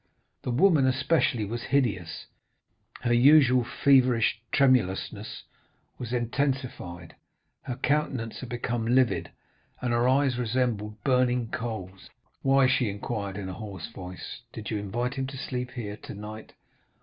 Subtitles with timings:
[0.41, 2.25] The woman, especially, was hideous;
[3.01, 5.43] her usual feverish tremulousness
[5.99, 7.15] was intensified,
[7.61, 9.29] her countenance had become livid,
[9.79, 12.09] and her eyes resembled burning coals.
[12.41, 16.53] "'Why,' she inquired in a hoarse voice, 'did you invite him to sleep here tonight?